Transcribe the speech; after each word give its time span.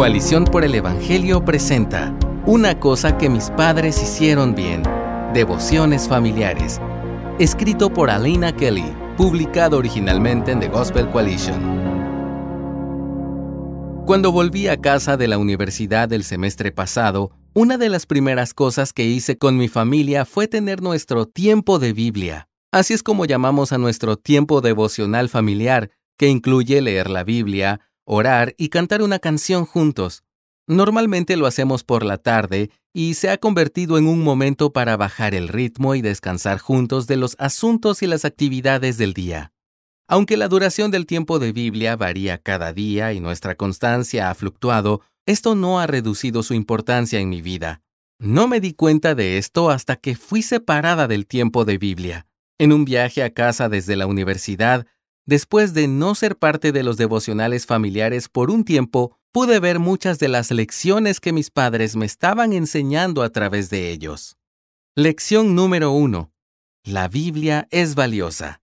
Coalición 0.00 0.46
por 0.46 0.64
el 0.64 0.74
Evangelio 0.74 1.44
presenta 1.44 2.18
Una 2.46 2.80
cosa 2.80 3.18
que 3.18 3.28
mis 3.28 3.50
padres 3.50 4.02
hicieron 4.02 4.54
bien. 4.54 4.82
Devociones 5.34 6.08
familiares. 6.08 6.80
Escrito 7.38 7.92
por 7.92 8.08
Alina 8.08 8.56
Kelly, 8.56 8.96
publicado 9.18 9.76
originalmente 9.76 10.52
en 10.52 10.60
The 10.60 10.68
Gospel 10.68 11.10
Coalition. 11.10 11.60
Cuando 14.06 14.32
volví 14.32 14.68
a 14.68 14.80
casa 14.80 15.18
de 15.18 15.28
la 15.28 15.36
universidad 15.36 16.08
del 16.08 16.24
semestre 16.24 16.72
pasado, 16.72 17.32
una 17.52 17.76
de 17.76 17.90
las 17.90 18.06
primeras 18.06 18.54
cosas 18.54 18.94
que 18.94 19.04
hice 19.04 19.36
con 19.36 19.58
mi 19.58 19.68
familia 19.68 20.24
fue 20.24 20.48
tener 20.48 20.80
nuestro 20.80 21.26
tiempo 21.26 21.78
de 21.78 21.92
Biblia. 21.92 22.48
Así 22.72 22.94
es 22.94 23.02
como 23.02 23.26
llamamos 23.26 23.70
a 23.70 23.76
nuestro 23.76 24.16
tiempo 24.16 24.62
devocional 24.62 25.28
familiar, 25.28 25.90
que 26.16 26.28
incluye 26.28 26.80
leer 26.80 27.10
la 27.10 27.22
Biblia, 27.22 27.80
orar 28.04 28.54
y 28.58 28.68
cantar 28.68 29.02
una 29.02 29.18
canción 29.18 29.64
juntos. 29.64 30.24
Normalmente 30.66 31.36
lo 31.36 31.46
hacemos 31.46 31.84
por 31.84 32.04
la 32.04 32.18
tarde 32.18 32.70
y 32.92 33.14
se 33.14 33.30
ha 33.30 33.38
convertido 33.38 33.98
en 33.98 34.06
un 34.06 34.22
momento 34.22 34.72
para 34.72 34.96
bajar 34.96 35.34
el 35.34 35.48
ritmo 35.48 35.94
y 35.94 36.02
descansar 36.02 36.58
juntos 36.58 37.06
de 37.06 37.16
los 37.16 37.36
asuntos 37.38 38.02
y 38.02 38.06
las 38.06 38.24
actividades 38.24 38.98
del 38.98 39.14
día. 39.14 39.52
Aunque 40.08 40.36
la 40.36 40.48
duración 40.48 40.90
del 40.90 41.06
tiempo 41.06 41.38
de 41.38 41.52
Biblia 41.52 41.94
varía 41.96 42.38
cada 42.38 42.72
día 42.72 43.12
y 43.12 43.20
nuestra 43.20 43.54
constancia 43.54 44.28
ha 44.28 44.34
fluctuado, 44.34 45.02
esto 45.26 45.54
no 45.54 45.78
ha 45.78 45.86
reducido 45.86 46.42
su 46.42 46.54
importancia 46.54 47.20
en 47.20 47.28
mi 47.28 47.42
vida. 47.42 47.82
No 48.18 48.48
me 48.48 48.60
di 48.60 48.74
cuenta 48.74 49.14
de 49.14 49.38
esto 49.38 49.70
hasta 49.70 49.96
que 49.96 50.16
fui 50.16 50.42
separada 50.42 51.06
del 51.06 51.26
tiempo 51.26 51.64
de 51.64 51.78
Biblia. 51.78 52.26
En 52.58 52.72
un 52.72 52.84
viaje 52.84 53.22
a 53.22 53.30
casa 53.30 53.68
desde 53.68 53.96
la 53.96 54.06
universidad, 54.06 54.86
Después 55.26 55.74
de 55.74 55.86
no 55.88 56.14
ser 56.14 56.36
parte 56.36 56.72
de 56.72 56.82
los 56.82 56.96
devocionales 56.96 57.66
familiares 57.66 58.28
por 58.28 58.50
un 58.50 58.64
tiempo, 58.64 59.18
pude 59.32 59.60
ver 59.60 59.78
muchas 59.78 60.18
de 60.18 60.28
las 60.28 60.50
lecciones 60.50 61.20
que 61.20 61.32
mis 61.32 61.50
padres 61.50 61.96
me 61.96 62.06
estaban 62.06 62.52
enseñando 62.52 63.22
a 63.22 63.30
través 63.30 63.70
de 63.70 63.90
ellos. 63.90 64.36
Lección 64.96 65.54
número 65.54 65.92
1. 65.92 66.32
La 66.84 67.08
Biblia 67.08 67.68
es 67.70 67.94
valiosa. 67.94 68.60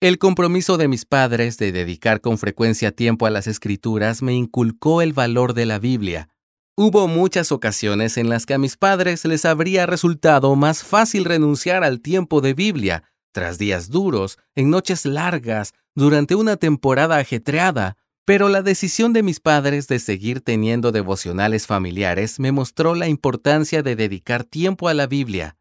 El 0.00 0.16
compromiso 0.16 0.78
de 0.78 0.88
mis 0.88 1.04
padres 1.04 1.58
de 1.58 1.72
dedicar 1.72 2.22
con 2.22 2.38
frecuencia 2.38 2.90
tiempo 2.90 3.26
a 3.26 3.30
las 3.30 3.46
escrituras 3.46 4.22
me 4.22 4.32
inculcó 4.32 5.02
el 5.02 5.12
valor 5.12 5.52
de 5.52 5.66
la 5.66 5.78
Biblia. 5.78 6.30
Hubo 6.74 7.06
muchas 7.06 7.52
ocasiones 7.52 8.16
en 8.16 8.30
las 8.30 8.46
que 8.46 8.54
a 8.54 8.58
mis 8.58 8.78
padres 8.78 9.26
les 9.26 9.44
habría 9.44 9.84
resultado 9.84 10.56
más 10.56 10.84
fácil 10.84 11.26
renunciar 11.26 11.84
al 11.84 12.00
tiempo 12.00 12.40
de 12.40 12.54
Biblia, 12.54 13.04
tras 13.32 13.58
días 13.58 13.90
duros, 13.90 14.38
en 14.54 14.70
noches 14.70 15.04
largas, 15.04 15.72
durante 15.94 16.34
una 16.34 16.56
temporada 16.56 17.16
ajetreada, 17.16 17.96
pero 18.24 18.48
la 18.48 18.62
decisión 18.62 19.12
de 19.12 19.22
mis 19.22 19.40
padres 19.40 19.88
de 19.88 19.98
seguir 19.98 20.40
teniendo 20.40 20.92
devocionales 20.92 21.66
familiares 21.66 22.38
me 22.38 22.52
mostró 22.52 22.94
la 22.94 23.08
importancia 23.08 23.82
de 23.82 23.96
dedicar 23.96 24.44
tiempo 24.44 24.88
a 24.88 24.94
la 24.94 25.06
Biblia. 25.06 25.56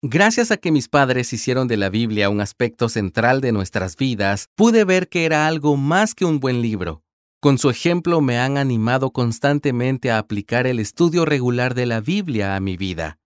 Gracias 0.00 0.50
a 0.50 0.56
que 0.56 0.70
mis 0.70 0.88
padres 0.88 1.32
hicieron 1.32 1.66
de 1.66 1.76
la 1.76 1.90
Biblia 1.90 2.30
un 2.30 2.40
aspecto 2.40 2.88
central 2.88 3.40
de 3.40 3.52
nuestras 3.52 3.96
vidas, 3.96 4.48
pude 4.54 4.84
ver 4.84 5.08
que 5.08 5.24
era 5.24 5.46
algo 5.46 5.76
más 5.76 6.14
que 6.14 6.24
un 6.24 6.38
buen 6.40 6.62
libro. 6.62 7.02
Con 7.40 7.58
su 7.58 7.68
ejemplo 7.68 8.20
me 8.20 8.38
han 8.38 8.58
animado 8.58 9.12
constantemente 9.12 10.10
a 10.10 10.18
aplicar 10.18 10.66
el 10.66 10.78
estudio 10.78 11.24
regular 11.24 11.74
de 11.74 11.86
la 11.86 12.00
Biblia 12.00 12.56
a 12.56 12.60
mi 12.60 12.76
vida. 12.76 13.18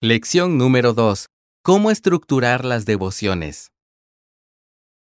Lección 0.00 0.58
número 0.58 0.92
2. 0.92 1.28
¿Cómo 1.64 1.92
estructurar 1.92 2.64
las 2.64 2.86
devociones? 2.86 3.70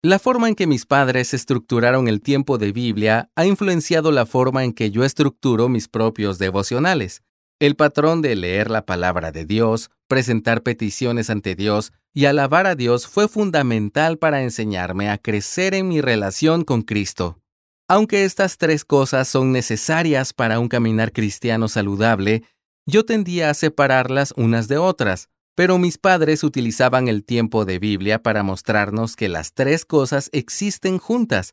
La 0.03 0.19
forma 0.19 0.49
en 0.49 0.57
que 0.57 0.67
mis 0.67 0.87
padres 0.87 1.33
estructuraron 1.33 2.09
el 2.09 2.21
tiempo 2.21 2.59
de 2.59 2.73
Biblia 2.73 3.31
ha 3.37 3.47
influenciado 3.47 4.11
la 4.11 4.27
forma 4.27 4.65
en 4.65 4.73
que 4.73 4.91
yo 4.91 5.05
estructuro 5.05 5.69
mis 5.69 5.87
propios 5.87 6.41
devocionales. 6.41 7.23
El 7.61 7.77
patrón 7.77 8.23
de 8.23 8.35
leer 8.35 8.73
la 8.73 8.85
palabra 8.85 9.31
de 9.31 9.45
Dios, 9.45 9.91
presentar 10.09 10.65
peticiones 10.65 11.31
ante 11.31 11.55
Dios 11.55 11.93
y 12.13 12.25
alabar 12.25 12.67
a 12.67 12.75
Dios 12.75 13.07
fue 13.07 13.29
fundamental 13.29 14.19
para 14.19 14.43
enseñarme 14.43 15.11
a 15.11 15.19
crecer 15.19 15.75
en 15.75 15.87
mi 15.87 16.01
relación 16.01 16.65
con 16.65 16.83
Cristo. 16.83 17.39
Aunque 17.87 18.25
estas 18.25 18.59
tres 18.59 18.85
cosas 18.85 19.29
son 19.29 19.53
necesarias 19.53 20.33
para 20.33 20.59
un 20.59 20.67
caminar 20.67 21.13
cristiano 21.13 21.69
saludable, 21.69 22.43
yo 22.85 23.05
tendía 23.05 23.49
a 23.49 23.55
separarlas 23.55 24.35
unas 24.37 24.67
de 24.67 24.79
otras, 24.79 25.29
pero 25.59 25.77
mis 25.77 25.99
padres 25.99 26.45
utilizaban 26.45 27.09
el 27.09 27.25
tiempo 27.25 27.65
de 27.65 27.81
Biblia 27.81 28.23
para 28.23 28.45
mostrarnos 28.45 29.17
que 29.17 29.29
las 29.29 29.55
tres 29.55 29.85
cosas 29.85 30.31
existen 30.33 30.99
juntas. 30.99 31.53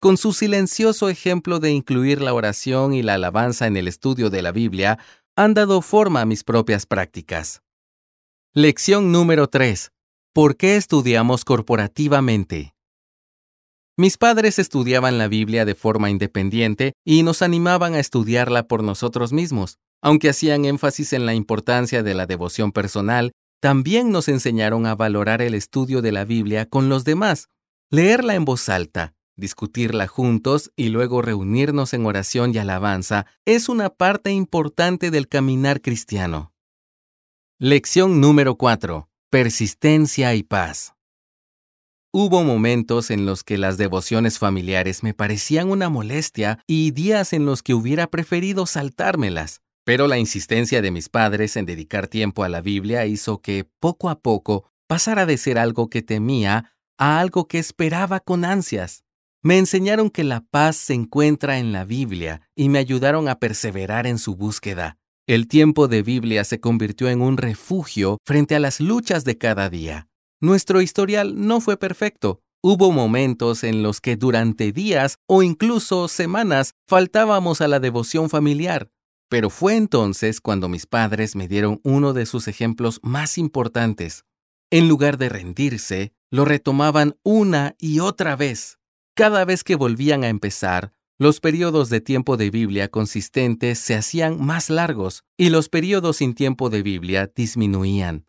Con 0.00 0.16
su 0.16 0.32
silencioso 0.32 1.08
ejemplo 1.08 1.60
de 1.60 1.70
incluir 1.70 2.20
la 2.20 2.34
oración 2.34 2.94
y 2.94 3.04
la 3.04 3.14
alabanza 3.14 3.68
en 3.68 3.76
el 3.76 3.86
estudio 3.86 4.28
de 4.28 4.42
la 4.42 4.50
Biblia, 4.50 4.98
han 5.36 5.54
dado 5.54 5.82
forma 5.82 6.20
a 6.20 6.26
mis 6.26 6.42
propias 6.42 6.84
prácticas. 6.84 7.62
Lección 8.54 9.12
número 9.12 9.46
3. 9.46 9.92
¿Por 10.32 10.56
qué 10.56 10.74
estudiamos 10.74 11.44
corporativamente? 11.44 12.74
Mis 13.96 14.18
padres 14.18 14.58
estudiaban 14.58 15.16
la 15.16 15.28
Biblia 15.28 15.64
de 15.64 15.76
forma 15.76 16.10
independiente 16.10 16.94
y 17.04 17.22
nos 17.22 17.40
animaban 17.40 17.94
a 17.94 18.00
estudiarla 18.00 18.66
por 18.66 18.82
nosotros 18.82 19.32
mismos. 19.32 19.78
Aunque 20.02 20.28
hacían 20.28 20.64
énfasis 20.64 21.12
en 21.12 21.24
la 21.24 21.34
importancia 21.34 22.02
de 22.02 22.14
la 22.14 22.26
devoción 22.26 22.72
personal, 22.72 23.32
también 23.64 24.10
nos 24.10 24.28
enseñaron 24.28 24.84
a 24.84 24.94
valorar 24.94 25.40
el 25.40 25.54
estudio 25.54 26.02
de 26.02 26.12
la 26.12 26.26
Biblia 26.26 26.68
con 26.68 26.90
los 26.90 27.02
demás, 27.04 27.48
leerla 27.88 28.34
en 28.34 28.44
voz 28.44 28.68
alta, 28.68 29.14
discutirla 29.36 30.06
juntos 30.06 30.70
y 30.76 30.90
luego 30.90 31.22
reunirnos 31.22 31.94
en 31.94 32.04
oración 32.04 32.54
y 32.54 32.58
alabanza 32.58 33.24
es 33.46 33.70
una 33.70 33.88
parte 33.88 34.32
importante 34.32 35.10
del 35.10 35.28
caminar 35.28 35.80
cristiano. 35.80 36.52
Lección 37.58 38.20
número 38.20 38.56
4. 38.56 39.08
Persistencia 39.30 40.34
y 40.34 40.42
paz. 40.42 40.92
Hubo 42.12 42.44
momentos 42.44 43.10
en 43.10 43.24
los 43.24 43.44
que 43.44 43.56
las 43.56 43.78
devociones 43.78 44.38
familiares 44.38 45.02
me 45.02 45.14
parecían 45.14 45.70
una 45.70 45.88
molestia 45.88 46.58
y 46.66 46.90
días 46.90 47.32
en 47.32 47.46
los 47.46 47.62
que 47.62 47.72
hubiera 47.72 48.08
preferido 48.08 48.66
saltármelas. 48.66 49.62
Pero 49.84 50.08
la 50.08 50.18
insistencia 50.18 50.80
de 50.80 50.90
mis 50.90 51.08
padres 51.08 51.56
en 51.56 51.66
dedicar 51.66 52.08
tiempo 52.08 52.42
a 52.42 52.48
la 52.48 52.62
Biblia 52.62 53.06
hizo 53.06 53.40
que, 53.40 53.68
poco 53.80 54.08
a 54.08 54.20
poco, 54.20 54.70
pasara 54.86 55.26
de 55.26 55.36
ser 55.36 55.58
algo 55.58 55.90
que 55.90 56.02
temía 56.02 56.72
a 56.98 57.20
algo 57.20 57.48
que 57.48 57.58
esperaba 57.58 58.20
con 58.20 58.44
ansias. 58.44 59.04
Me 59.42 59.58
enseñaron 59.58 60.08
que 60.08 60.24
la 60.24 60.40
paz 60.40 60.76
se 60.76 60.94
encuentra 60.94 61.58
en 61.58 61.72
la 61.72 61.84
Biblia 61.84 62.40
y 62.56 62.70
me 62.70 62.78
ayudaron 62.78 63.28
a 63.28 63.38
perseverar 63.38 64.06
en 64.06 64.18
su 64.18 64.36
búsqueda. 64.36 64.96
El 65.26 65.48
tiempo 65.48 65.86
de 65.86 66.02
Biblia 66.02 66.44
se 66.44 66.60
convirtió 66.60 67.10
en 67.10 67.20
un 67.20 67.36
refugio 67.36 68.18
frente 68.24 68.54
a 68.54 68.60
las 68.60 68.80
luchas 68.80 69.24
de 69.24 69.36
cada 69.36 69.68
día. 69.68 70.08
Nuestro 70.40 70.80
historial 70.80 71.46
no 71.46 71.60
fue 71.60 71.76
perfecto. 71.76 72.40
Hubo 72.62 72.90
momentos 72.92 73.64
en 73.64 73.82
los 73.82 74.00
que 74.00 74.16
durante 74.16 74.72
días 74.72 75.16
o 75.26 75.42
incluso 75.42 76.08
semanas 76.08 76.72
faltábamos 76.88 77.60
a 77.60 77.68
la 77.68 77.80
devoción 77.80 78.30
familiar, 78.30 78.88
pero 79.34 79.50
fue 79.50 79.74
entonces 79.74 80.40
cuando 80.40 80.68
mis 80.68 80.86
padres 80.86 81.34
me 81.34 81.48
dieron 81.48 81.80
uno 81.82 82.12
de 82.12 82.24
sus 82.24 82.46
ejemplos 82.46 83.00
más 83.02 83.36
importantes. 83.36 84.24
En 84.70 84.86
lugar 84.86 85.18
de 85.18 85.28
rendirse, 85.28 86.12
lo 86.30 86.44
retomaban 86.44 87.16
una 87.24 87.74
y 87.80 87.98
otra 87.98 88.36
vez. 88.36 88.78
Cada 89.16 89.44
vez 89.44 89.64
que 89.64 89.74
volvían 89.74 90.22
a 90.22 90.28
empezar, 90.28 90.92
los 91.18 91.40
periodos 91.40 91.90
de 91.90 92.00
tiempo 92.00 92.36
de 92.36 92.50
Biblia 92.50 92.86
consistentes 92.86 93.80
se 93.80 93.96
hacían 93.96 94.40
más 94.40 94.70
largos 94.70 95.24
y 95.36 95.50
los 95.50 95.68
periodos 95.68 96.18
sin 96.18 96.34
tiempo 96.34 96.70
de 96.70 96.84
Biblia 96.84 97.28
disminuían. 97.34 98.28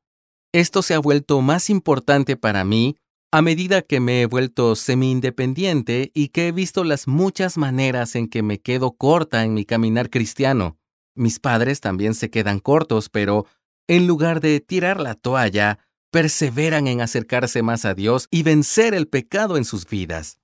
Esto 0.54 0.82
se 0.82 0.96
ha 0.96 1.00
vuelto 1.00 1.40
más 1.42 1.70
importante 1.70 2.36
para 2.36 2.66
mí 2.66 2.96
a 3.32 3.44
medida 3.44 3.84
que 3.84 4.00
me 4.00 4.24
he 4.24 4.26
vuelto 4.26 4.76
semi-independiente 4.76 6.10
y 6.16 6.30
que 6.30 6.48
he 6.48 6.52
visto 6.52 6.84
las 6.84 7.08
muchas 7.08 7.60
maneras 7.60 8.16
en 8.16 8.28
que 8.28 8.42
me 8.42 8.60
quedo 8.60 8.94
corta 8.94 9.44
en 9.44 9.54
mi 9.54 9.66
caminar 9.66 10.10
cristiano. 10.10 10.80
Mis 11.16 11.40
padres 11.40 11.80
también 11.80 12.14
se 12.14 12.30
quedan 12.30 12.60
cortos, 12.60 13.10
pero 13.10 13.46
en 13.88 14.06
lugar 14.06 14.42
de 14.42 14.60
tirar 14.60 15.00
la 15.00 15.16
toalla, 15.16 15.80
perseveran 16.12 16.88
en 16.88 17.02
acercarse 17.02 17.62
más 17.62 17.86
a 17.86 17.94
Dios 17.94 18.28
y 18.32 18.44
vencer 18.44 18.94
el 18.94 19.08
pecado 19.08 19.58
en 19.58 19.66
sus 19.66 19.86
vidas. 19.86 20.40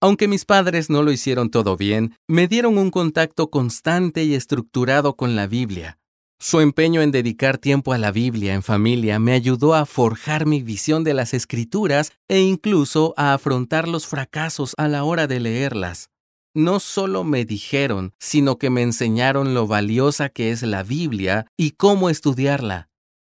Aunque 0.00 0.28
mis 0.28 0.44
padres 0.44 0.90
no 0.90 1.02
lo 1.02 1.12
hicieron 1.12 1.50
todo 1.50 1.76
bien, 1.76 2.14
me 2.28 2.46
dieron 2.46 2.78
un 2.78 2.90
contacto 2.90 3.50
constante 3.50 4.24
y 4.24 4.34
estructurado 4.34 5.16
con 5.16 5.34
la 5.34 5.46
Biblia. 5.46 5.98
Su 6.38 6.60
empeño 6.60 7.00
en 7.00 7.10
dedicar 7.10 7.58
tiempo 7.58 7.92
a 7.92 7.98
la 7.98 8.10
Biblia 8.10 8.54
en 8.54 8.62
familia 8.62 9.18
me 9.18 9.32
ayudó 9.32 9.74
a 9.74 9.86
forjar 9.86 10.46
mi 10.46 10.62
visión 10.62 11.04
de 11.04 11.14
las 11.14 11.32
escrituras 11.32 12.12
e 12.28 12.40
incluso 12.40 13.14
a 13.16 13.32
afrontar 13.32 13.88
los 13.88 14.06
fracasos 14.06 14.74
a 14.76 14.88
la 14.88 15.04
hora 15.04 15.26
de 15.26 15.40
leerlas 15.40 16.10
no 16.54 16.80
solo 16.80 17.24
me 17.24 17.44
dijeron, 17.44 18.14
sino 18.18 18.58
que 18.58 18.70
me 18.70 18.82
enseñaron 18.82 19.52
lo 19.54 19.66
valiosa 19.66 20.28
que 20.28 20.50
es 20.50 20.62
la 20.62 20.82
Biblia 20.82 21.46
y 21.56 21.72
cómo 21.72 22.08
estudiarla. 22.08 22.88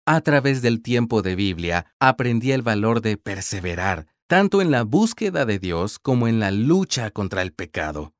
A 0.05 0.21
través 0.21 0.61
del 0.61 0.81
tiempo 0.81 1.21
de 1.21 1.35
Biblia 1.35 1.85
aprendí 1.99 2.51
el 2.51 2.63
valor 2.63 3.01
de 3.01 3.17
perseverar, 3.17 4.07
tanto 4.27 4.61
en 4.61 4.71
la 4.71 4.83
búsqueda 4.83 5.45
de 5.45 5.59
Dios 5.59 5.99
como 5.99 6.27
en 6.27 6.39
la 6.39 6.51
lucha 6.51 7.11
contra 7.11 7.43
el 7.43 7.53
pecado. 7.53 8.13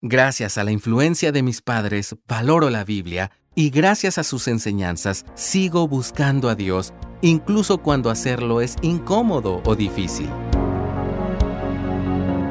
Gracias 0.00 0.56
a 0.58 0.64
la 0.64 0.72
influencia 0.72 1.32
de 1.32 1.42
mis 1.42 1.60
padres, 1.60 2.16
valoro 2.26 2.70
la 2.70 2.84
Biblia 2.84 3.30
y 3.54 3.70
gracias 3.70 4.18
a 4.18 4.24
sus 4.24 4.48
enseñanzas 4.48 5.24
sigo 5.34 5.88
buscando 5.88 6.48
a 6.48 6.54
Dios, 6.54 6.92
incluso 7.22 7.78
cuando 7.78 8.10
hacerlo 8.10 8.60
es 8.60 8.76
incómodo 8.82 9.62
o 9.64 9.74
difícil. 9.74 10.28